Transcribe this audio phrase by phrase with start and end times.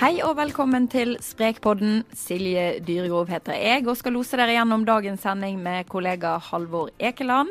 [0.00, 2.06] Hei og velkommen til Sprekpodden.
[2.16, 7.50] Silje Dyregrov heter jeg og skal lose dere gjennom dagens sending med kollega Halvor Ekeland.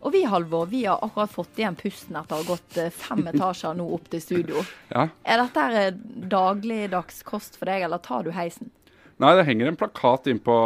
[0.00, 3.20] Og vi Halvor, vi har akkurat fått igjen pusten etter å ha gått eh, fem
[3.34, 4.62] etasjer nå opp til studio.
[4.94, 5.10] Ja.
[5.28, 5.90] Er dette
[6.32, 8.72] dagligdags kost for deg, eller tar du heisen?
[9.20, 10.56] Nei, det henger en plakat innpå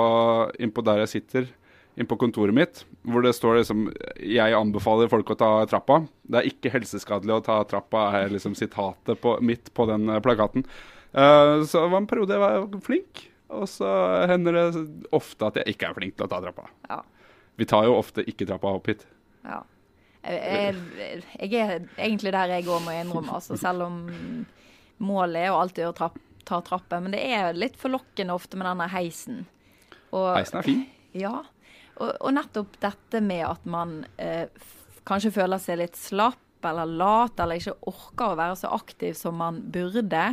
[0.63, 1.51] innpå der jeg sitter,
[1.99, 3.89] innpå kontoret mitt, hvor det står liksom
[4.23, 6.05] Jeg anbefaler folk å ta trappa.
[6.23, 10.23] Det er ikke helseskadelig å ta trappa, er liksom sitatet på, mitt på den eh,
[10.23, 10.63] plakaten.
[11.13, 13.91] Eh, så det var en periode jeg var flink, og så
[14.31, 16.71] hender det ofte at jeg ikke er flink til å ta trappa.
[16.89, 17.03] Ja.
[17.61, 19.07] Vi tar jo ofte ikke trappa opp hit.
[19.45, 19.63] ja.
[20.23, 23.33] Jeg, jeg, jeg er egentlig der jeg går, må innrømme.
[23.41, 23.97] Altså, selv om
[25.03, 27.01] målet er å alltid å trapp, ta trappa.
[27.03, 29.41] Men det er litt forlokkende ofte med denne heisen.
[30.13, 30.85] Og, Heisen er fin.
[31.19, 31.41] Ja.
[31.99, 34.47] Og, og nettopp dette med at man eh,
[35.09, 36.39] kanskje føler seg litt slapp
[36.71, 40.29] eller lat, eller ikke orker å være så aktiv som man burde.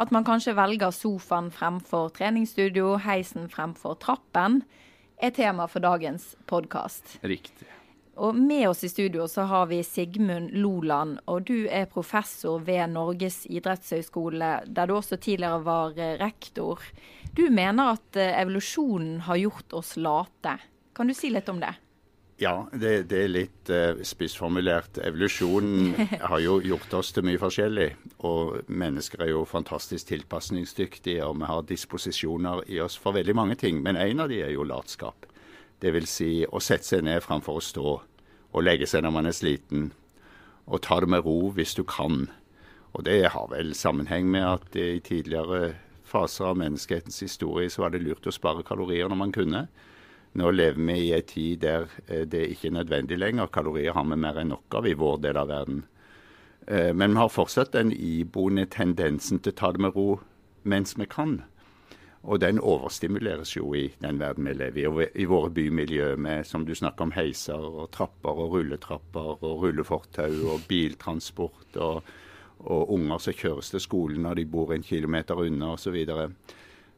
[0.00, 4.62] At man kanskje velger sofaen fremfor treningsstudio, heisen fremfor trappen,
[5.20, 7.18] er tema for dagens podkast.
[7.20, 7.68] Riktig.
[8.20, 12.94] Og med oss i studio så har vi Sigmund Loland, og du er professor ved
[12.94, 16.80] Norges idrettshøgskole, der du også tidligere var eh, rektor.
[17.36, 20.56] Du mener at eh, evolusjonen har gjort oss late.
[20.96, 21.74] Kan du si litt om det?
[22.40, 24.96] Ja, det, det er litt eh, spissformulert.
[25.04, 25.92] Evolusjonen
[26.30, 27.90] har jo gjort oss til mye forskjellig.
[28.24, 33.58] Og mennesker er jo fantastisk tilpasningsdyktige, og vi har disposisjoner i oss for veldig mange
[33.60, 33.82] ting.
[33.84, 35.28] Men en av de er jo latskap.
[35.84, 37.92] Det vil si å sette seg ned framfor å stå,
[38.50, 39.90] og legge seg når man er sliten.
[40.64, 42.24] Og ta det med ro hvis du kan.
[42.96, 45.74] Og det har vel sammenheng med at i tidligere
[46.08, 49.66] faser av menneskehetens historie så var det lurt å spare kalorier når man kunne.
[50.32, 53.50] Nå lever vi i en tid der eh, det ikke er nødvendig lenger.
[53.50, 55.84] Kalorier har vi mer enn nok av i vår del av verden.
[56.66, 60.20] Eh, Men vi har fortsatt den iboende tendensen til å ta det med ro
[60.62, 61.40] mens vi kan.
[62.22, 66.46] Og den overstimuleres jo i den verden vi lever i, og i våre bymiljø med,
[66.46, 72.02] som du snakker om, heiser og trapper og rulletrapper og rullefortau og biltransport og,
[72.60, 75.96] og unger som kjøres til skolen når de bor en kilometer unna osv.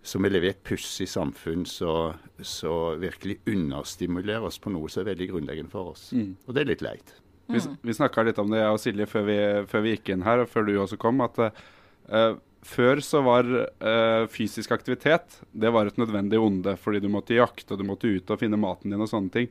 [0.02, 5.12] Så vi lever i et pussig samfunn som virkelig understimulerer oss på noe som er
[5.12, 6.08] veldig grunnleggende for oss.
[6.46, 7.12] Og det er litt leit.
[7.52, 9.36] Vi, vi snakka litt om det, jeg og Silje, før vi,
[9.70, 13.48] før vi gikk inn her, og før du også kom, at uh, før så var
[13.50, 18.06] eh, fysisk aktivitet det var et nødvendig onde, fordi du måtte jakte, og du måtte
[18.06, 19.48] ut og finne maten din og sånne ting.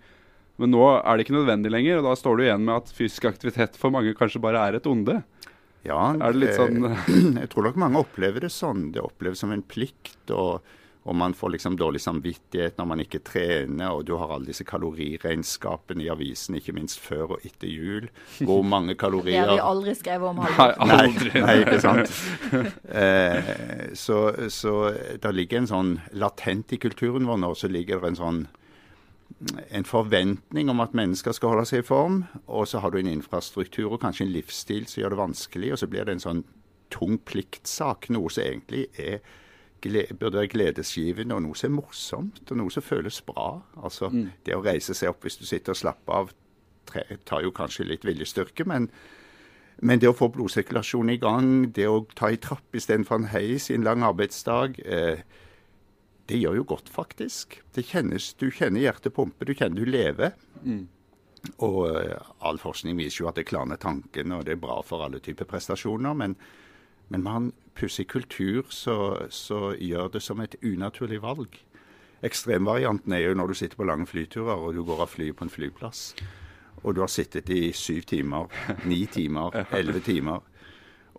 [0.62, 3.28] Men nå er det ikke nødvendig lenger, og da står du igjen med at fysisk
[3.28, 5.18] aktivitet for mange kanskje bare er et onde.
[5.88, 7.10] Ja, Er det litt sånn eh,
[7.42, 8.92] Jeg tror nok mange opplever det sånn.
[8.94, 10.30] Det oppleves som en plikt.
[10.30, 10.62] og
[11.04, 14.66] og man får liksom dårlig samvittighet når man ikke trener, og du har alle disse
[14.70, 18.06] kaloriregnskapene i avisen, ikke minst før og etter jul.
[18.38, 20.44] Hvor mange kalorier Det har vi aldri skrevet om.
[20.44, 20.94] Nei, Halvor.
[21.00, 21.34] aldri.
[21.48, 22.14] Nei, ikke sant.
[23.02, 24.18] Eh, så,
[24.52, 24.72] så
[25.24, 28.42] det ligger en sånn latent i kulturen vår nå, så ligger det en sånn
[29.70, 33.12] en forventning om at mennesker skal holde seg i form, og så har du en
[33.12, 36.44] infrastruktur og kanskje en livsstil som gjør det vanskelig, og så blir det en sånn
[36.92, 39.22] tung pliktsak, noe som egentlig er
[39.82, 43.64] burde være gledesgivende, og noe som er morsomt, og noe som føles bra.
[43.82, 44.12] Altså,
[44.46, 46.34] Det å reise seg opp hvis du sitter og slapper av,
[47.26, 48.92] tar jo kanskje litt viljestyrke, men
[49.82, 53.70] men det å få blodsirkulasjonen i gang, det å ta i trapp istedenfor en heis
[53.72, 55.24] i en lang arbeidsdag, eh,
[56.32, 57.58] det gjør jo godt, faktisk.
[57.76, 60.32] Det kjennes, du kjenner hjertet pumpe, du kjenner du lever.
[61.66, 65.04] Og eh, all forskning viser jo at det klarner tankene, og det er bra for
[65.04, 66.16] alle typer prestasjoner.
[66.16, 66.38] Men,
[67.12, 68.96] men med en pussig kultur så,
[69.28, 71.58] så gjør det som et unaturlig valg.
[72.24, 75.50] Ekstremvarianten er jo når du sitter på lange flyturer og du går av flyet på
[75.50, 76.06] en flyplass.
[76.86, 78.48] Og du har sittet i syv timer,
[78.88, 80.48] ni timer, elleve timer.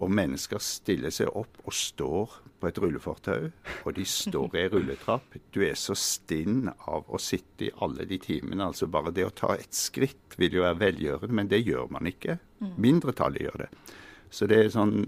[0.01, 3.51] Og mennesker stiller seg opp og står på et rullefortau,
[3.83, 5.37] og de står i ei rulletrapp.
[5.55, 8.69] Du er så stinn av å sitte i alle de timene.
[8.71, 12.11] Altså bare det å ta et skritt vil jo være velgjørende, men det gjør man
[12.11, 12.39] ikke.
[12.79, 13.73] Mindretallet gjør det.
[14.33, 15.03] Så det er sånn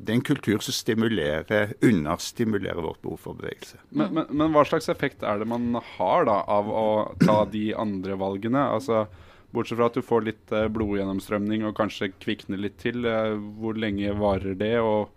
[0.00, 3.80] Det er en kultur som stimulerer, understimulerer vårt behov for bevegelse.
[3.90, 6.86] Men, men, men hva slags effekt er det man har da av å
[7.20, 8.62] ta de andre valgene?
[8.76, 9.04] Altså,
[9.50, 13.02] Bortsett fra at du får litt eh, blodgjennomstrømning og kanskje kvikner litt til.
[13.02, 15.10] Eh, hvor lenge varer det, og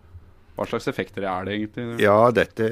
[0.54, 1.84] hva slags effekter er det egentlig?
[2.04, 2.68] Ja, dette,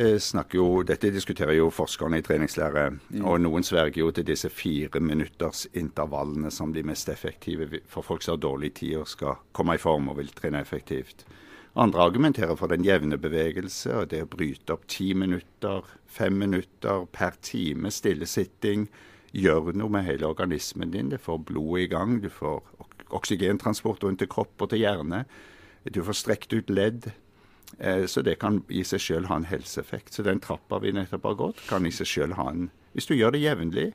[0.54, 2.84] jo, dette diskuterer jo forskerne i treningslære.
[3.26, 8.22] Og noen sverger jo til disse fire minutters intervallene som de mest effektive for folk
[8.22, 11.26] som har dårlig tid og skal komme i form og vil trene effektivt.
[11.74, 17.08] Andre argumenterer for den jevne bevegelse og det å bryte opp ti minutter, fem minutter
[17.16, 18.90] per time stillesitting.
[19.32, 21.10] Gjør noe med hele organismen din.
[21.10, 22.20] Det får blodet i gang.
[22.22, 22.62] Du får
[23.10, 25.24] oksygentransport rundt til kropp og til hjerne.
[25.90, 27.10] Du får strekt ut ledd.
[27.80, 30.14] Eh, så det kan i seg selv ha en helseeffekt.
[30.14, 33.14] Så den trappa vi nettopp har gått, kan i seg selv ha en Hvis du
[33.16, 33.94] gjør det jevnlig,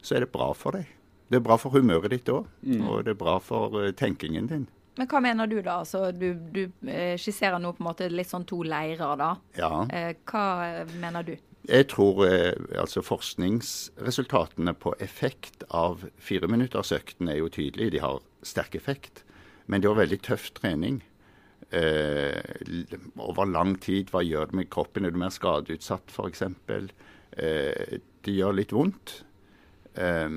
[0.00, 0.88] så er det bra for deg.
[1.28, 2.86] Det er bra for humøret ditt òg, mm.
[2.88, 4.62] og det er bra for uh, tenkingen din.
[4.98, 5.82] Men hva mener du da?
[5.82, 9.28] Altså, du, du eh, skisserer nå på en måte litt sånn to leirer, da.
[9.58, 9.70] Ja.
[9.94, 11.36] Eh, hva mener du?
[11.68, 17.94] Jeg tror eh, altså forskningsresultatene på effekt av fireminutters-øktene er jo tydelige.
[17.94, 19.22] De har sterk effekt.
[19.68, 21.02] Men det var veldig tøff trening.
[21.70, 22.40] Eh,
[23.20, 25.04] over lang tid, hva gjør det med kroppen?
[25.04, 26.42] Er du mer skadeutsatt f.eks.?
[27.36, 29.18] Eh, det gjør litt vondt.
[29.94, 30.28] Eh,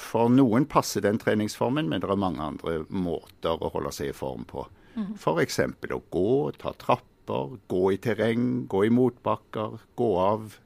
[0.00, 4.16] for noen passer den treningsformen, men det er mange andre måter å holde seg i
[4.16, 4.64] form på.
[4.94, 5.14] Mm.
[5.18, 5.60] F.eks.
[5.90, 10.58] å gå, ta trapper, gå i terreng, gå i motbakker, gå av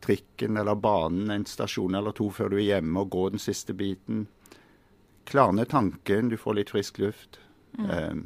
[0.00, 3.76] trikken eller banen en stasjon eller to før du er hjemme og gå den siste
[3.76, 4.26] biten.
[5.28, 7.38] Klarne tanken, du får litt frisk luft.
[7.78, 7.90] Mm.
[7.90, 8.22] Um,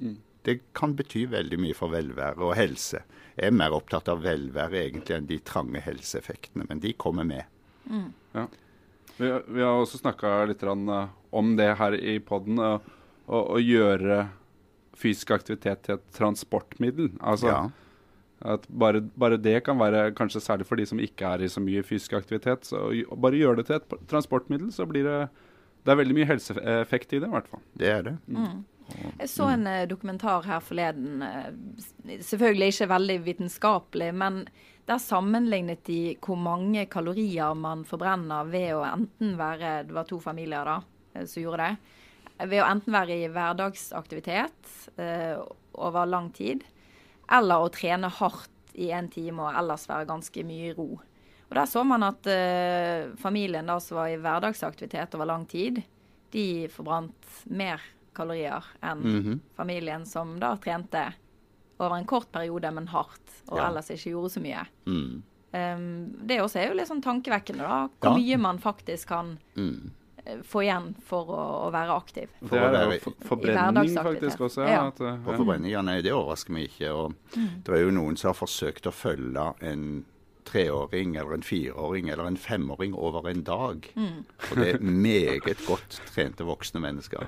[0.00, 0.20] mm.
[0.42, 3.04] Det kan bety veldig mye for velvære og helse.
[3.36, 7.46] Jeg er mer opptatt av velvære egentlig enn de trange helseeffektene, men de kommer med.
[7.86, 8.08] Mm.
[8.34, 8.48] Ja.
[9.16, 12.82] Vi, vi, har også snakka litt uh, om det her i poden, uh,
[13.30, 14.24] å gjøre
[14.98, 17.12] fysisk aktivitet til et transportmiddel.
[17.20, 17.62] Altså, ja.
[18.42, 21.62] At bare, bare, det kan være, kanskje særlig for de som ikke er i så
[21.62, 25.22] mye fysisk aktivitet, så bare gjøre det til et transportmiddel, så blir det
[25.82, 27.62] Det er veldig mye helseeffekt i det, i hvert fall.
[27.74, 28.12] Det er det.
[28.30, 28.60] Mm.
[29.18, 31.22] Jeg så en uh, dokumentar her forleden.
[31.22, 34.42] Uh, selvfølgelig ikke veldig vitenskapelig, men
[34.88, 40.18] der sammenlignet de hvor mange kalorier man forbrenner ved å enten være Det var to
[40.22, 42.00] familier da uh, som gjorde det.
[42.42, 44.70] Ved å enten være i hverdagsaktivitet
[45.78, 46.64] over lang tid,
[47.30, 50.88] eller å trene hardt i en time og ellers være ganske mye i ro.
[50.96, 52.26] Og Der så man at
[53.20, 55.82] familien da som var i hverdagsaktivitet over lang tid,
[56.34, 59.40] de forbrant mer kalorier enn mm -hmm.
[59.56, 61.12] familien som da trente
[61.78, 63.68] over en kort periode, men hardt, og ja.
[63.68, 64.66] ellers ikke gjorde så mye.
[64.86, 65.22] Mm.
[65.52, 67.88] Um, det også er jo litt sånn tankevekkende, da.
[68.00, 68.16] Hvor ja.
[68.16, 69.90] mye man faktisk kan mm.
[70.24, 72.30] Eh, få igjen for å, å være aktiv.
[72.46, 74.62] For det er jo forbrenning faktisk også.
[74.70, 74.84] Ja.
[74.92, 75.16] At, ja.
[75.24, 76.92] for forbrenning, ja, nei, det overrasker meg ikke.
[76.94, 77.48] Og mm.
[77.66, 80.04] det er jo noen som har forsøkt å følge en
[80.46, 83.88] treåring eller en fireåring eller en femåring over en dag.
[83.98, 84.22] Mm.
[84.50, 87.26] Og det er meget godt trente voksne mennesker.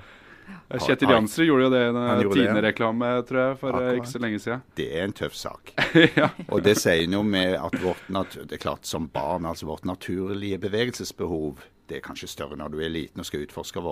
[0.74, 3.98] Kjetil Jansrud gjorde jo det i en Tine-reklame tror jeg, for Akkurat.
[4.00, 4.64] ikke så lenge siden.
[4.78, 5.74] Det er en tøff sak.
[6.20, 6.30] ja.
[6.48, 9.86] Og det sier noe med at vårt natur, det er klart som barn, altså vårt
[9.88, 13.82] naturlige bevegelsesbehov det er kanskje større når du er liten og skal utforske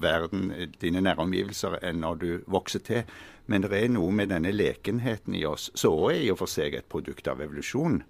[0.00, 0.50] verden,
[0.82, 3.02] dine næromgivelser, enn når du vokser til.
[3.50, 6.50] Men det er noe med denne lekenheten i oss, som òg er i og for
[6.50, 8.04] seg et produkt av evolusjon.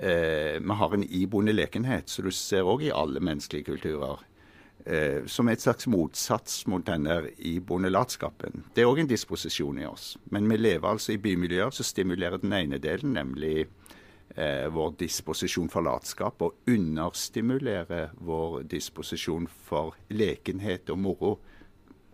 [0.00, 4.24] Eh, vi har en iboende lekenhet, så du ser òg i alle menneskelige kulturer
[4.84, 8.64] eh, som et slags motsats mot denne iboende latskapen.
[8.74, 10.14] Det er òg en disposisjon i oss.
[10.30, 13.66] Men vi lever altså i bymiljøer som stimulerer den ene delen, nemlig
[14.36, 21.34] eh, vår disposisjon for latskap, og understimulerer vår disposisjon for lekenhet og moro.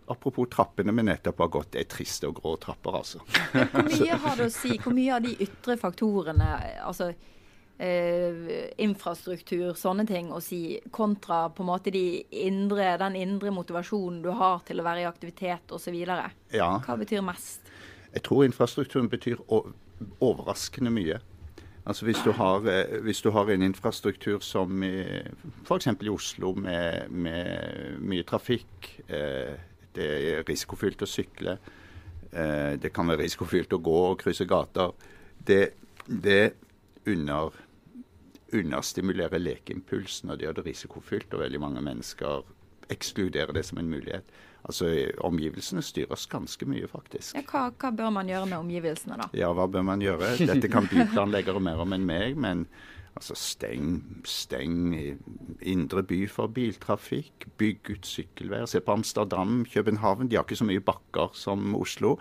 [0.07, 3.23] Apropos trappene vi nettopp har gått, det er triste og grå trapper, altså.
[3.51, 4.77] Hvor mye har det å si?
[4.79, 6.53] Hvor mye av de ytre faktorene
[6.85, 7.11] altså
[7.77, 14.21] eh, infrastruktur, sånne ting, å si, kontra på en måte de indre, den indre motivasjonen
[14.25, 15.97] du har til å være i aktivitet osv.
[16.53, 16.71] Ja.
[16.85, 17.71] Hva betyr mest?
[18.13, 19.41] Jeg tror infrastrukturen betyr
[20.23, 21.19] overraskende mye.
[21.87, 25.87] Altså hvis du, har, eh, hvis du har, en infrastruktur som f.eks.
[25.87, 29.53] i Oslo med, med mye trafikk, eh,
[29.95, 31.55] det er risikofylt å sykle,
[32.31, 34.91] eh, det kan være risikofylt å gå og krysse gater.
[35.47, 35.61] Det,
[36.07, 36.41] det
[37.07, 37.55] under
[38.55, 41.33] understimulerer lekeimpulsen, og det gjør det risikofylt.
[41.33, 42.45] Og veldig mange mennesker
[42.93, 44.27] ekskluderer det som en mulighet.
[44.67, 44.89] Altså,
[45.23, 47.35] Omgivelsene styrer oss ganske mye, faktisk.
[47.37, 49.29] Ja, hva, hva, bør man gjøre med omgivelsene, da?
[49.37, 50.35] Ja, hva bør man gjøre?
[50.39, 52.65] Dette kan byplanleggere mer om enn meg, men
[53.15, 54.97] altså, steng, steng
[55.61, 57.47] indre by for biltrafikk.
[57.59, 58.67] Bygg ut sykkelveier.
[58.67, 60.27] Se på Amsterdam, København.
[60.27, 62.17] De har ikke så mye bakker som Oslo,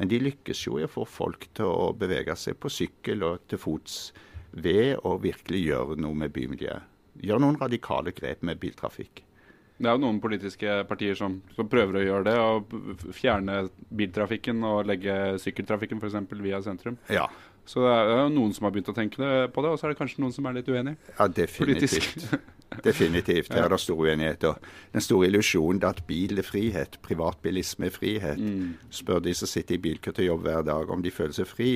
[0.00, 3.44] men de lykkes jo i å få folk til å bevege seg på sykkel og
[3.50, 4.02] til fots
[4.52, 6.86] ved å virkelig gjøre noe med bymiljøet.
[7.20, 9.24] Gjøre noen radikale grep med biltrafikk.
[9.80, 12.34] Det er jo noen politiske partier som, som prøver å gjøre det.
[12.36, 13.62] og Fjerne
[13.96, 16.18] biltrafikken og legge sykkeltrafikken f.eks.
[16.44, 16.98] via sentrum.
[17.08, 17.30] Ja.
[17.68, 19.94] Så det er jo noen som har begynt å tenke på det, og så er
[19.94, 20.96] det kanskje noen som er litt uenig.
[21.14, 22.26] Ja, definitivt.
[22.88, 23.52] definitivt.
[23.54, 24.44] Her er det stor uenighet.
[24.50, 26.98] Og den store illusjonen er at bil er frihet.
[27.06, 28.42] Privatbilisme er frihet.
[28.42, 28.74] Mm.
[28.92, 31.70] Spør de som sitter i bilkø til jobb hver dag om de føler seg fri.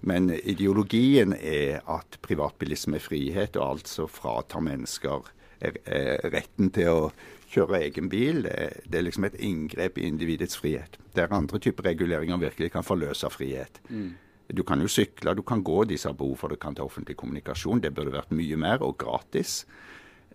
[0.00, 5.28] Men ideologien er at privatbilisme er frihet, og altså fratar mennesker
[5.60, 7.10] retten til å
[7.50, 8.46] kjøre egen bil.
[8.46, 10.96] Det, er liksom et inngrep i individets frihet.
[11.16, 13.80] Der andre typer reguleringer virkelig kan forløse frihet.
[13.90, 14.14] Mm.
[14.56, 17.16] Du kan jo sykle, du kan gå, disse har behov for det kan ta offentlig
[17.20, 17.82] kommunikasjon.
[17.84, 19.64] Det burde vært mye mer, og gratis.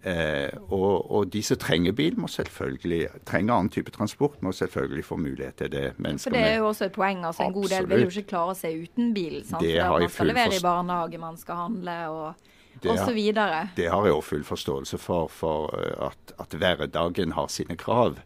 [0.05, 5.05] Eh, og, og, de som trenger bil, må selvfølgelig trenger annen type transport, må selvfølgelig
[5.05, 5.85] få mulighet til det.
[6.21, 7.23] For det er jo også et poeng.
[7.25, 9.39] altså En god del vil jo ikke klare seg uten bil.
[9.47, 9.63] sant?
[9.65, 12.51] Det har man skal levere i barnehage, man skal handle og,
[12.83, 13.69] Det og så videre.
[13.77, 18.19] Det har jeg også full forståelse for, for eh, at, at hverdagen har sine krav.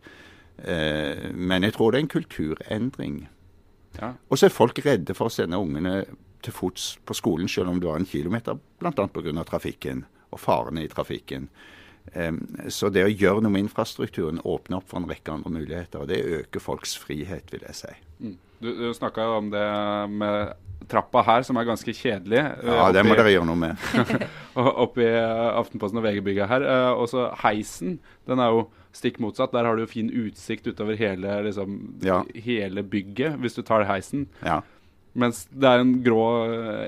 [0.60, 3.28] Eh, men jeg tror det er en kulturendring.
[4.02, 4.14] Ja.
[4.30, 6.04] Og så er folk redde for å sende ungene
[6.44, 8.92] til fots på skolen, selv om det var en kilometer, bl.a.
[8.92, 9.44] pga.
[9.44, 11.50] trafikken og farene i trafikken.
[12.74, 16.02] Så det å gjøre noe med infrastrukturen åpner opp for en rekke andre muligheter.
[16.02, 17.92] og Det øker folks frihet, vil jeg si.
[18.24, 18.38] Mm.
[18.60, 19.66] Du, du snakka jo om det
[20.10, 20.56] med
[20.90, 22.40] trappa her, som er ganske kjedelig.
[22.66, 23.86] Ja, eh, det må dere gjøre noe med.
[24.86, 25.12] Oppe i
[25.60, 26.66] Aftenposten og VG-bygget her.
[26.66, 29.54] Eh, Og så heisen, den er jo stikk motsatt.
[29.54, 32.24] Der har du jo fin utsikt utover hele, liksom, Ja.
[32.34, 34.26] hele bygget, hvis du tar heisen.
[34.42, 34.62] Ja.
[35.20, 36.24] Mens det er en grå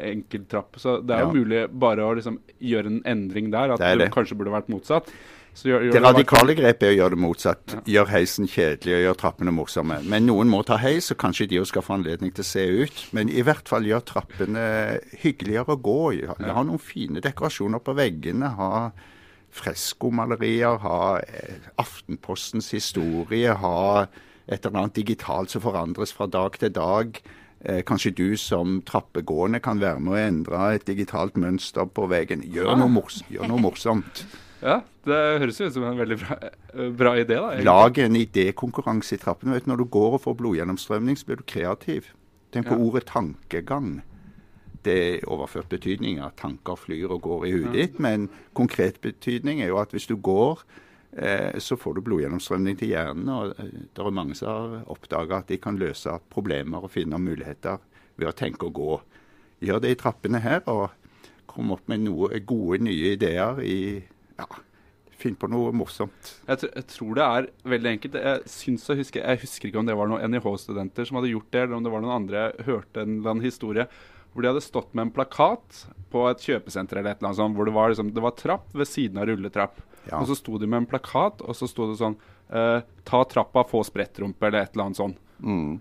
[0.08, 0.12] enkelttrapp.
[0.12, 0.80] enkeltrapp.
[0.80, 1.34] Så det er jo Ja.
[1.34, 3.72] mulig bare å liksom gjøre en endring der.
[3.74, 5.08] At Det det kanskje burde vært motsatt.
[5.54, 7.74] Så gjør, gjør Det radikale grepet er å gjøre det motsatt.
[7.86, 9.98] Gjør heisen kjedelig og gjør trappene morsomme.
[10.08, 12.64] Men noen må ta heis, og kanskje de også skal få anledning til å se
[12.84, 13.02] ut.
[13.12, 16.26] Men i hvert fall gjør trappene hyggeligere å gå i.
[16.26, 18.56] Ha ha noen fine dekorasjoner på veggene.
[18.56, 18.92] Ha
[19.52, 20.80] freskomalerier.
[20.80, 23.52] Ha eh, Aftenpostens historie.
[23.54, 24.08] Ha
[24.48, 27.20] et eller annet digitalt som forandres fra dag til dag.
[27.64, 32.42] Eh, kanskje du som trappegående kan være med å endre et digitalt mønster på veggen.
[32.42, 34.24] Gjør noe, mors gjør noe morsomt.
[34.62, 36.38] Ja, det høres ut som en veldig bra,
[36.74, 37.36] eh, bra idé.
[37.38, 37.52] da.
[37.52, 37.66] egentlig.
[37.66, 39.54] Lag en idékonkurranse i trappene.
[39.54, 42.06] Vet når du går og får blodgjennomstrømning, så blir du kreativ.
[42.52, 42.84] Tenk på Ja.
[42.84, 44.02] ordet tankegang.
[44.84, 49.62] Det er overført betydning at tanker flyr og går i huet ditt, men konkret betydning
[49.62, 50.64] er jo at hvis du går,
[51.60, 53.30] så får du blodgjennomstrømning til hjernen.
[53.30, 57.20] og eh, Det er mange som har oppdaga at de kan løse problemer og finne
[57.20, 57.82] muligheter
[58.16, 58.98] ved å tenke og gå.
[59.68, 60.90] Gjør det i trappene her, og
[61.52, 63.80] kom opp med noe gode, nye ideer i
[64.40, 64.48] ja,
[65.22, 66.32] Finn på noe morsomt.
[66.48, 68.16] Jeg, jeg tror det er veldig enkelt.
[68.18, 71.52] Jeg, syns å huske, jeg husker ikke om det var noen NIH-studenter som hadde gjort
[71.54, 73.86] det, eller om det var noen andre jeg hørte en eller annen historie
[74.34, 77.56] hvor de hadde stått med en plakat på et kjøpesenter eller et eller annet sånt,
[77.58, 79.80] hvor det var, liksom, det var trapp ved siden av rulletrapp.
[80.10, 80.20] Ja.
[80.22, 82.16] Og så sto de med en plakat, og så sto det sånn
[82.50, 85.20] eh, Ta trappa, få sprettrumpe, eller et eller annet sånt.
[85.44, 85.80] Mm.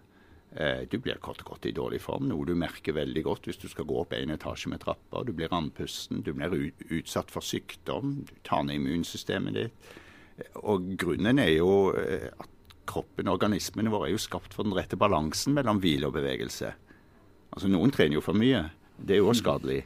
[0.56, 3.58] Eh, du blir kort og godt i dårlig form, noe du merker veldig godt hvis
[3.58, 5.26] du skal gå opp en etasje med trapper.
[5.26, 9.92] Du blir andpusten, du blir utsatt for sykdom, du tar ned immunsystemet ditt.
[10.38, 12.50] Eh, Og grunnen er jo at
[12.86, 16.74] kroppen, og organismene våre, er jo skapt for den rette balansen mellom hvile og bevegelse.
[17.54, 18.66] Altså Noen trener jo for mye.
[19.00, 19.84] Det er jo også skadelig.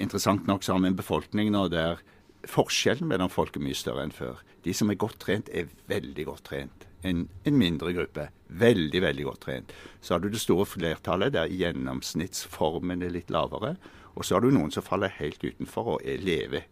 [0.00, 2.00] Interessant nok så har vi en befolkning nå der
[2.48, 4.40] forskjellen mellom folk er mye større enn før.
[4.64, 6.86] De som er godt trent, er veldig godt trent.
[7.04, 9.74] En, en mindre gruppe, veldig, veldig godt trent.
[10.00, 13.74] Så har du det store flertallet der gjennomsnittsformen er litt lavere.
[14.14, 16.68] Og så har du noen som faller helt utenfor og er, lever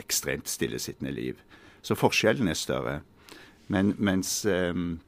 [0.00, 1.40] ekstremt stillesittende liv.
[1.82, 3.00] Så forskjellen er større.
[3.70, 4.98] Men, mens um,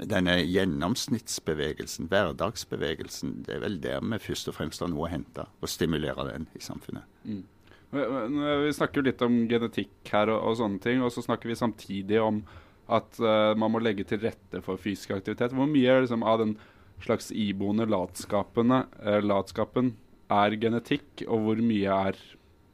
[0.00, 5.46] denne gjennomsnittsbevegelsen, hverdagsbevegelsen, det er vel der vi først og fremst har noe å hente.
[5.60, 7.04] og stimulere den i samfunnet.
[7.26, 11.52] Eh, Vi snakker jo litt om genetikk her og, og sånne ting, og så snakker
[11.52, 12.42] vi samtidig om
[12.88, 15.54] at uh, man må legge til rette for fysisk aktivitet.
[15.54, 16.56] Hvor mye liksom, av den
[17.02, 19.94] slags iboende eh, latskapen
[20.32, 22.18] er genetikk, og hvor mye er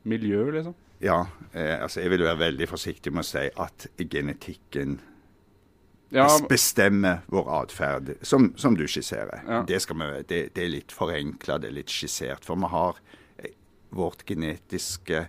[0.09, 0.75] miljø, liksom?
[1.00, 4.99] Ja, eh, altså jeg vil være veldig forsiktig med å si at genetikken
[6.11, 9.43] Ja, bestemmer vår atferd, som, som du skisserer.
[9.47, 9.62] Ja.
[9.69, 12.47] Det, vi, det, det er litt forenkla, det er litt skissert.
[12.49, 13.00] For vi har
[13.38, 13.53] eh,
[13.93, 15.27] vårt genetiske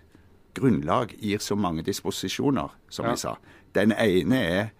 [0.60, 3.12] grunnlag gir så mange disposisjoner, som Ja.
[3.12, 3.36] vi sa.
[3.76, 4.72] Den ene er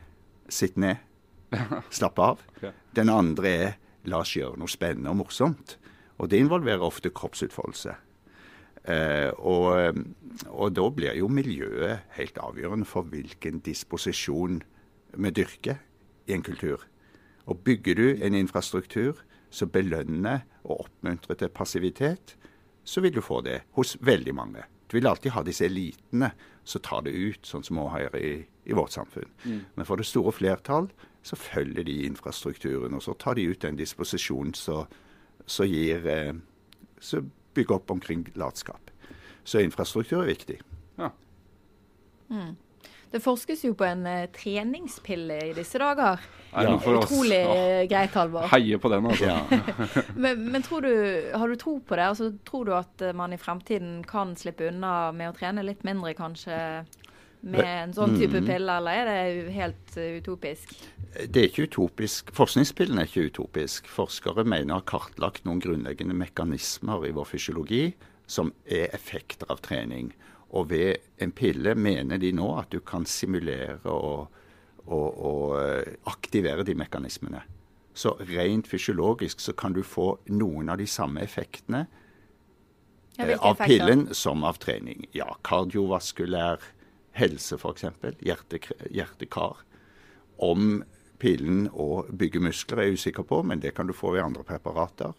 [0.50, 0.98] sitt ned,
[1.98, 2.44] slapp av.
[2.96, 3.78] Den andre er
[4.10, 5.78] la oss gjøre noe spennende og morsomt.
[6.20, 7.96] Og det involverer ofte kroppsutfoldelse.
[8.90, 10.00] Eh, og,
[10.50, 14.62] og da blir jo miljøet helt avgjørende for hvilken disposisjon
[15.20, 15.80] vi dyrker
[16.30, 16.86] i en kultur.
[17.50, 22.36] Og bygger du en infrastruktur som belønner og oppmuntrer til passivitet,
[22.84, 24.66] så vil du få det hos veldig mange.
[24.90, 26.32] Du vil alltid ha disse elitene
[26.66, 28.34] som tar det ut, sånn som vi har i,
[28.70, 29.30] i vårt samfunn.
[29.44, 29.60] Mm.
[29.76, 30.90] Men for det store flertall
[31.26, 36.34] så følger de infrastrukturen, og så tar de ut en disposisjon som gir eh,
[37.00, 38.92] Som bygger opp omkring latskap.
[39.44, 40.58] Så infrastruktur er viktig.
[41.00, 41.10] Ja.
[42.30, 42.58] Mm.
[43.12, 46.20] Det forskes jo på en uh, treningspille i disse dager.
[46.52, 46.76] Ja.
[46.76, 48.50] Utrolig uh, greit, Halvor.
[48.52, 49.32] Heier på den, altså.
[49.32, 49.40] Ja.
[50.24, 50.92] men, men du,
[51.34, 52.10] har du tro på det?
[52.12, 56.14] Altså, tror du at man i fremtiden kan slippe unna med å trene litt mindre,
[56.20, 56.60] kanskje?
[57.40, 58.48] Med en sånn type mm.
[58.50, 60.74] pille, eller er det helt utopisk?
[61.16, 62.34] Det er ikke utopisk.
[62.36, 63.88] Forskningspillen er ikke utopisk.
[63.88, 67.86] Forskere mener å ha kartlagt noen grunnleggende mekanismer i vår fysiologi
[68.30, 70.12] som er effekter av trening.
[70.52, 74.28] Og ved en pille mener de nå at du kan simulere og,
[74.90, 77.46] og, og eh, aktivere de mekanismene.
[77.96, 81.86] Så rent fysiologisk så kan du få noen av de samme effektene
[83.18, 83.66] ja, av effekter?
[83.66, 85.08] pillen som av trening.
[85.16, 86.64] Ja, kardiovaskulær
[87.20, 87.86] helse f.eks.
[88.26, 89.66] Hjerte, hjertekar.
[90.40, 90.82] Om
[91.20, 94.46] pillen og bygge muskler er jeg usikker på, men det kan du få i andre
[94.48, 95.16] preparater.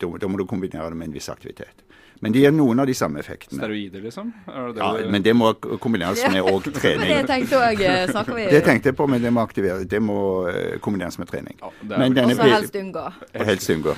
[0.00, 1.84] Da, da må du kombinere det med en viss aktivitet.
[2.24, 3.58] Men de gir noen av de samme effektene.
[3.58, 4.30] Steroider, liksom?
[4.46, 5.08] Det ja, det...
[5.12, 5.50] men det må
[5.82, 7.10] kombineres med òg trening.
[7.18, 10.00] det tenkte også, eh, snakker vi Det tenkte jeg på, men det må, aktivere, det
[10.00, 11.58] må eh, kombineres med trening.
[11.60, 13.04] Ja, men denne Også helst unngå.
[13.50, 13.96] Helst unngå.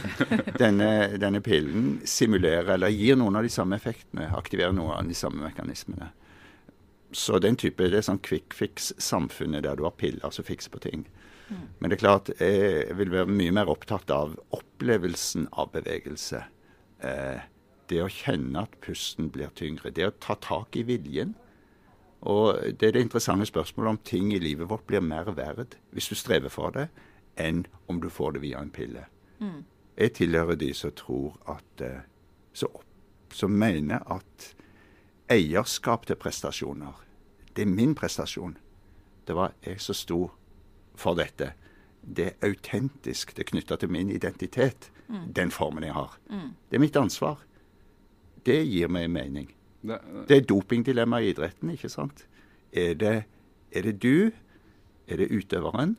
[0.59, 0.91] Denne,
[1.23, 5.45] denne, pillen simulerer, eller gir noen av de samme effektene, aktiverer noen av de samme
[5.47, 6.11] mekanismene.
[7.17, 10.83] Så den type, det er sånn quick fix-samfunnet der du har piller som fikser på
[10.85, 11.07] ting.
[11.49, 11.63] Mm.
[11.79, 16.43] Men det er klart, jeg vil være mye mer opptatt av opplevelsen av bevegelse.
[17.01, 17.47] Eh,
[17.89, 19.95] det å kjenne at pusten blir tyngre.
[19.95, 21.33] Det å ta tak i viljen.
[22.27, 26.11] Og det er det interessante spørsmålet om ting i livet vårt blir mer verd hvis
[26.11, 26.89] du strever for det,
[27.39, 29.07] enn om du får det via en pille.
[29.39, 29.63] Mm.
[29.97, 32.05] Jeg tilhører de som tror at eh,
[33.37, 34.55] Som mener at
[35.29, 36.95] eierskap til prestasjoner,
[37.57, 38.57] det er min prestasjon.
[39.27, 40.21] Det var jeg som sto
[40.97, 41.53] for dette.
[42.01, 43.35] Det er autentisk.
[43.35, 44.91] Det er knytta til min identitet.
[45.09, 45.33] Mm.
[45.35, 46.19] Den formen jeg har.
[46.31, 46.53] Mm.
[46.71, 47.41] Det er mitt ansvar.
[48.47, 49.51] Det gir meg mening.
[49.87, 52.27] Det, det er dopingdilemma i idretten, ikke sant.
[52.73, 53.17] Er det,
[53.73, 54.31] er det, du?
[55.09, 55.97] Er det utøveren?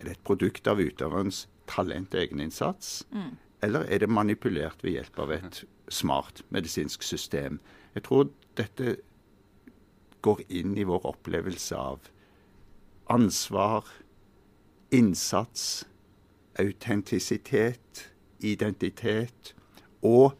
[0.00, 3.02] Er det et produkt av utøverens talent og egeninnsats?
[3.12, 3.36] Mm.
[3.62, 7.60] Eller er det manipulert ved hjelp av et smart medisinsk system?
[7.94, 8.96] Jeg tror dette
[10.22, 12.08] går inn i vår opplevelse av
[13.12, 13.88] ansvar,
[14.94, 15.84] innsats,
[16.60, 18.06] autentisitet,
[18.40, 19.54] identitet
[20.02, 20.36] og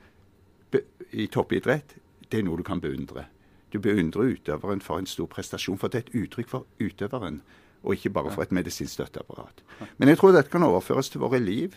[1.13, 1.97] i toppidrett,
[2.31, 3.27] det er noe du kan beundre.
[3.73, 7.41] Du beundrer utøveren for en stor prestasjon, for det er et uttrykk for utøveren,
[7.83, 9.63] og ikke bare for et medisinsk støtteapparat.
[9.99, 11.77] Men jeg tror dette kan overføres til våre liv.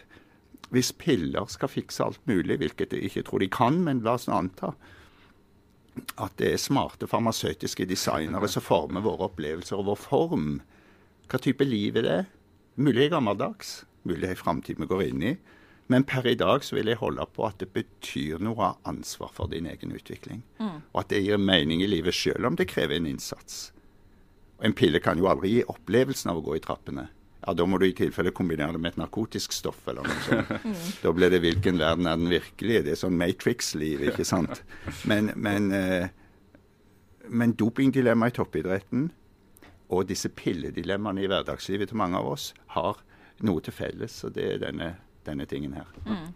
[0.74, 4.28] Hvis piller skal fikse alt mulig, hvilket jeg ikke tror de kan, men la oss
[4.32, 4.74] anta
[6.19, 10.47] at det er smarte farmasøytiske designere som former våre opplevelser og vår form.
[11.31, 12.21] Hva type liv er det?
[12.75, 15.36] Mulig gammeldags, mulig i framtid vi går inn i.
[15.88, 19.29] Men per i dag så vil jeg holde på at det betyr noe av ansvar
[19.34, 20.41] for din egen utvikling.
[20.58, 20.79] Mm.
[20.81, 23.69] Og at det gir mening i livet selv om det krever en innsats.
[24.58, 27.08] Og En pille kan jo aldri gi opplevelsen av å gå i trappene.
[27.45, 30.53] Ja, Da må du i tilfelle kombinere det med et narkotisk stoff eller noe sånt.
[30.65, 30.75] Mm.
[31.03, 32.84] Da blir det hvilken verden er den virkelige.
[32.88, 34.63] Det er sånn Matrix-liv, ikke sant.
[35.05, 36.08] Men, men, eh,
[37.29, 39.10] men dopingdilemmaet i toppidretten
[39.93, 43.03] og disse pilledilemmaene i hverdagslivet til mange av oss har
[43.45, 45.89] noe til felles, og det er denne denne tingen her.
[46.05, 46.29] Mm.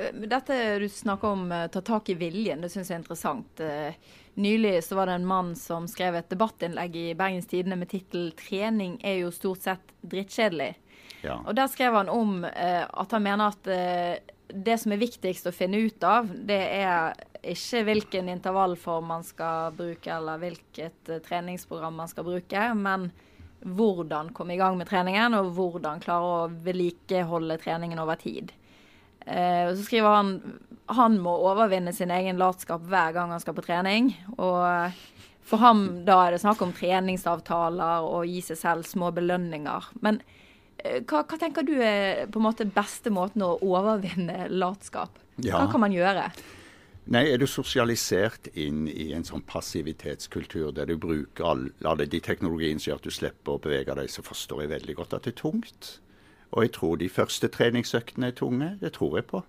[0.00, 3.60] Eh, dette du snakker om, uh, ta tak i viljen, det syns jeg er interessant.
[3.60, 7.90] Uh, nylig så var det en mann som skrev et debattinnlegg i Bergens Tidende med
[7.90, 10.74] tittel 'Trening er jo stort sett drittkjedelig'.
[11.22, 11.40] Ja.
[11.44, 13.66] Og Der skrev han om at han mener at
[14.48, 17.12] det som er viktigst å finne ut av, det er
[17.44, 23.10] ikke hvilken intervallform man skal bruke, eller hvilket treningsprogram man skal bruke, men
[23.60, 28.54] hvordan komme i gang med treningen, og hvordan klare å vedlikeholde treningen over tid.
[29.26, 30.34] Eh, så skriver han
[30.90, 34.12] han må overvinne sin egen latskap hver gang han skal på trening.
[34.42, 34.90] Og
[35.46, 39.90] for ham da er det snakk om treningsavtaler og gi seg selv små belønninger.
[40.04, 40.20] Men
[40.82, 45.20] eh, hva, hva, tenker du er på en måte beste måten å overvinne latskap?
[45.40, 46.28] Hva kan man gjøre?
[47.10, 52.20] Nei, er du sosialisert inn i en sånn passivitetskultur der du bruker all, alle de
[52.22, 55.26] teknologiene som gjør at du slipper å bevege deg, så forstår jeg veldig godt at
[55.26, 55.90] det er tungt.
[56.50, 58.78] Og jeg tror de første treningsøktene er tunge.
[58.80, 59.42] Det tror jeg på.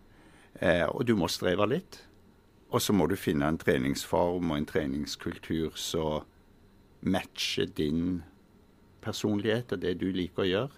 [0.62, 2.04] Eh, og du må streve litt.
[2.72, 6.28] Og så må du finne en treningsform og en treningskultur som
[7.02, 8.22] matcher din
[9.02, 10.78] personlighet og det du liker å gjøre.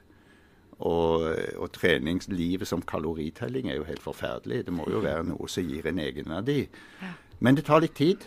[0.84, 1.26] Og,
[1.62, 4.66] og treningslivet som kaloritelling er jo helt forferdelig.
[4.66, 6.66] Det må jo være noe som gir en egenverdi.
[7.44, 8.26] Men det tar litt tid.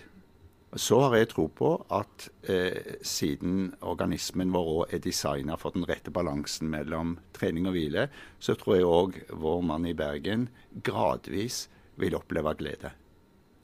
[0.76, 5.86] Så har jeg tro på at eh, siden organismen vår òg er designa for den
[5.88, 10.50] rette balansen mellom trening og hvile, så tror jeg òg vår mann i Bergen
[10.84, 11.62] gradvis
[11.96, 12.92] vil oppleve glede.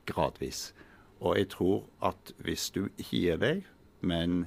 [0.09, 0.71] Gradvis.
[1.21, 3.67] Og jeg tror at hvis du ikke gir deg,
[4.01, 4.47] men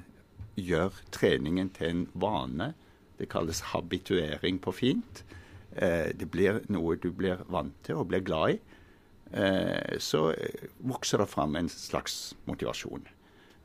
[0.58, 2.72] gjør treningen til en vane,
[3.16, 5.22] det kalles habituering på fint,
[5.70, 8.60] eh, det blir noe du blir vant til og blir glad i,
[9.98, 10.20] så
[10.78, 13.08] vokser det fram en slags motivasjon.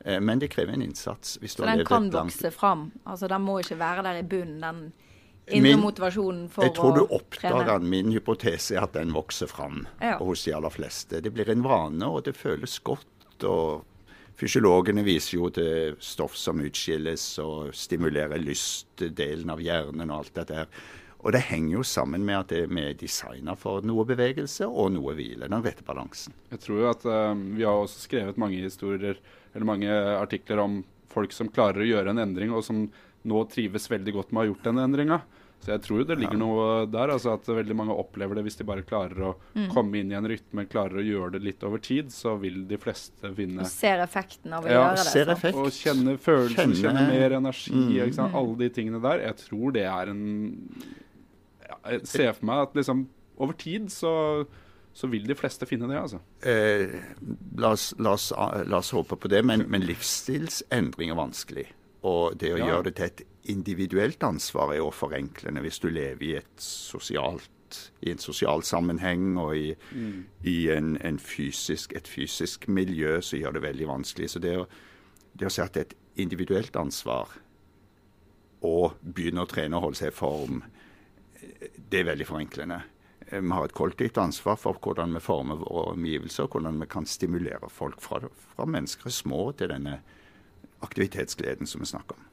[0.04, 1.38] Eh, men det krever en innsats.
[1.46, 2.90] så den kan vokse fram?
[3.04, 4.92] Altså Den må ikke være der i bunnen, den
[5.46, 6.72] indre motivasjonen for å trene?
[6.72, 7.88] Jeg tror du oppdager den.
[7.90, 10.18] Min hypotese er at den vokser fram ja.
[10.18, 11.22] hos de aller fleste.
[11.22, 13.46] Det blir en vane, og det føles godt.
[13.46, 13.88] og
[14.38, 20.62] Fysiologene viser jo til stoff som utskilles og stimulerer lystdelen av hjernen og alt dette
[20.62, 20.82] her.
[21.22, 25.14] Og det henger jo sammen med at vi er designa for noe bevegelse og noe
[25.14, 25.46] hvile.
[25.46, 26.34] Den rette balansen.
[26.50, 29.20] Jeg tror jo at uh, Vi har også skrevet mange historier
[29.52, 30.80] eller mange artikler om
[31.12, 32.86] folk som klarer å gjøre en endring, og som
[33.28, 35.20] nå trives veldig godt med å ha gjort den endringa.
[35.62, 36.40] Så jeg tror jo det ligger ja.
[36.40, 37.12] noe der.
[37.14, 39.68] altså At veldig mange opplever det hvis de bare klarer å mm.
[39.70, 42.80] komme inn i en rytme, klarer å gjøre det litt over tid, så vil de
[42.82, 43.62] fleste vinne.
[43.62, 45.36] Og ser effekten av å ja, gjøre det.
[45.36, 45.60] Effekt.
[45.60, 47.76] Og kjenne følelsen, kjenne, kjenne mer energi.
[47.78, 48.24] Mm.
[48.26, 49.22] Alle de tingene der.
[49.28, 50.24] Jeg tror det er en
[51.72, 53.06] ja, Jeg ser for meg at liksom
[53.42, 54.12] over tid så
[54.92, 55.96] så vil de fleste finne det.
[55.96, 56.18] altså.
[56.44, 56.90] Eh,
[57.56, 61.64] la, oss, la, oss, la, oss, håpe på det, men, men livsstilsendring er vanskelig.
[62.08, 62.66] Og det å ja.
[62.68, 67.48] gjøre det til et individuelt ansvar er jo forenklende hvis du lever i et sosialt
[68.04, 70.16] i en sosial sammenheng og i, mm.
[70.44, 74.28] i en, en fysisk, et fysisk miljø som gjør det veldig vanskelig.
[74.34, 74.66] Så det å,
[75.32, 77.32] det å si at det er et individuelt ansvar
[78.68, 80.60] og begynne å trene og holde seg i form,
[81.90, 82.80] det er veldig forenklende.
[83.32, 87.06] Vi har et kollektivt ansvar for hvordan vi former våre omgivelser, og hvordan vi kan
[87.08, 88.20] stimulere folk fra,
[88.56, 90.00] fra mennesker små til denne
[90.84, 92.28] aktivitetsgleden som vi snakker om.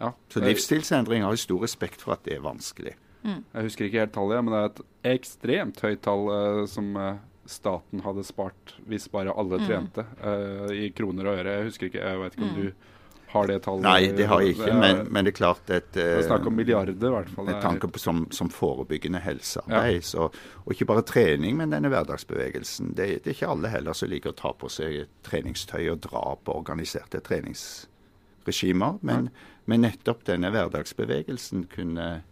[0.00, 2.94] Ja, så livsstilsendring har stor respekt for at det er vanskelig.
[3.24, 3.40] Mm.
[3.40, 7.14] Jeg husker ikke helt tallet, men det er et ekstremt høyt tall uh, som uh,
[7.48, 9.68] staten hadde spart hvis bare alle mm.
[9.68, 11.54] trente, uh, i kroner og øre.
[11.58, 12.60] Jeg husker ikke, jeg vet ikke om mm.
[12.60, 12.92] du
[13.34, 13.84] har det tallet?
[13.84, 16.56] Nei, det har jeg ikke, men, men det er klart et, Det er snakk om
[16.56, 17.48] milliarder, i hvert fall.
[17.50, 20.00] Med tanke på som, som forebyggende helsearbeid.
[20.00, 20.04] Ja.
[20.08, 20.28] Så,
[20.64, 22.94] og ikke bare trening, men denne hverdagsbevegelsen.
[22.94, 26.28] Det, det, er ikke alle heller som liker å ta på seg treningstøy og dra
[26.40, 29.02] på organiserte treningsregimer.
[29.02, 32.22] Men, ja men nettopp denne hverdagsbevegelsen kunne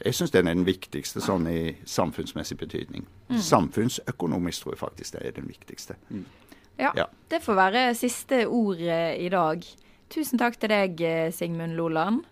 [0.00, 3.02] Jeg syns den er den viktigste sånn i samfunnsmessig betydning.
[3.28, 3.40] Mm.
[3.44, 5.96] Samfunnsøkonomisk tror jeg faktisk det er den viktigste.
[6.08, 6.22] Mm.
[6.80, 9.66] Ja, ja, det får være siste ord i dag.
[10.10, 11.00] Tusen takk til deg,
[11.34, 12.24] Sigmund Loland.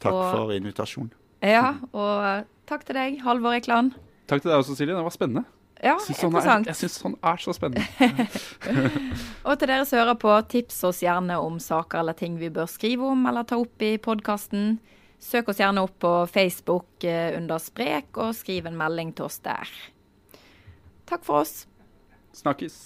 [0.00, 1.12] Takk og, for invitasjonen.
[1.44, 3.92] Ja, og takk til deg, Halvor Ekland.
[4.30, 4.94] Takk til deg også, Silje.
[4.96, 5.44] Det var spennende.
[5.80, 6.66] Ja, jeg synes interessant.
[6.66, 8.26] Er, jeg syns sånn er så spennende.
[9.48, 12.68] og til dere som hører på, tips oss gjerne om saker eller ting vi bør
[12.68, 14.74] skrive om eller ta opp i podkasten.
[15.20, 19.40] Søk oss gjerne opp på Facebook eh, under Sprek, og skriv en melding til oss
[19.44, 19.72] der.
[21.08, 21.64] Takk for oss.
[22.36, 22.76] Snakkes.